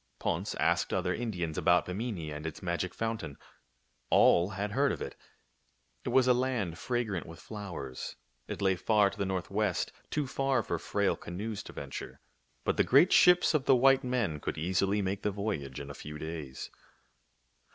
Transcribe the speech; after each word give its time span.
Ponce 0.17 0.55
asked 0.55 0.91
other 0.91 1.13
Indians 1.13 1.59
about 1.59 1.85
Bimini 1.85 2.31
and 2.31 2.47
its 2.47 2.63
magic 2.63 2.91
fountain. 2.91 3.37
All 4.09 4.49
had 4.49 4.71
heard 4.71 4.91
of 4.91 4.99
it. 4.99 5.15
It 6.03 6.09
was 6.09 6.27
a 6.27 6.33
land 6.33 6.79
fragrant 6.79 7.27
with 7.27 7.39
flowers. 7.39 8.15
It 8.47 8.63
lay 8.63 8.75
far 8.75 9.11
to 9.11 9.17
the 9.19 9.27
northwest— 9.27 9.91
too 10.09 10.25
far 10.25 10.63
for 10.63 10.79
frail 10.79 11.15
canoes 11.15 11.61
to 11.61 11.73
venture. 11.73 12.19
But 12.63 12.77
the 12.77 12.83
great 12.83 13.13
ships 13.13 13.53
of 13.53 13.65
the 13.65 13.75
white 13.75 14.03
men 14.03 14.39
could 14.39 14.57
easily 14.57 15.03
make 15.03 15.21
the 15.21 15.29
voyage 15.29 15.79
in 15.79 15.91
a 15.91 15.93
few 15.93 16.17
days. 16.17 16.71